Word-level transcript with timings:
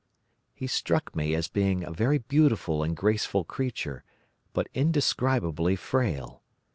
"He 0.55 0.65
struck 0.65 1.15
me 1.15 1.35
as 1.35 1.47
being 1.47 1.83
a 1.83 1.91
very 1.91 2.17
beautiful 2.17 2.81
and 2.81 2.97
graceful 2.97 3.43
creature, 3.43 4.03
but 4.51 4.65
indescribably 4.73 5.75
frail. 5.75 6.41